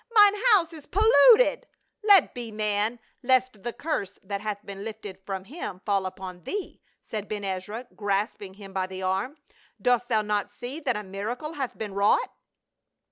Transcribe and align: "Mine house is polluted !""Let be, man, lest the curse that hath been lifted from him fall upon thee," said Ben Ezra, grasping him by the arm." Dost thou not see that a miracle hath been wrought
"Mine 0.19 0.33
house 0.53 0.73
is 0.73 0.87
polluted 0.87 1.67
!""Let 2.09 2.33
be, 2.33 2.51
man, 2.51 2.97
lest 3.21 3.61
the 3.61 3.71
curse 3.71 4.17
that 4.23 4.41
hath 4.41 4.65
been 4.65 4.83
lifted 4.83 5.19
from 5.27 5.43
him 5.43 5.79
fall 5.85 6.07
upon 6.07 6.41
thee," 6.43 6.81
said 7.03 7.27
Ben 7.27 7.43
Ezra, 7.45 7.85
grasping 7.95 8.55
him 8.55 8.73
by 8.73 8.87
the 8.87 9.03
arm." 9.03 9.35
Dost 9.79 10.09
thou 10.09 10.23
not 10.23 10.49
see 10.49 10.79
that 10.79 10.95
a 10.97 11.03
miracle 11.03 11.53
hath 11.53 11.77
been 11.77 11.93
wrought 11.93 12.31